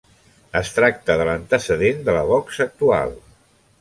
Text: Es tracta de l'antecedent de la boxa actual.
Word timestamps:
Es 0.61 0.71
tracta 0.77 1.17
de 1.21 1.27
l'antecedent 1.29 2.01
de 2.09 2.17
la 2.19 2.25
boxa 2.33 2.67
actual. 2.67 3.15